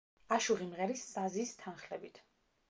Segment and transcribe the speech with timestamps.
[0.35, 2.19] აშუღი მღერის საზის თანხლებით.